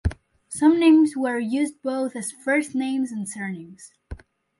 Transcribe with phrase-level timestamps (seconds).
[0.49, 3.91] Some names were used both as first names and surnames.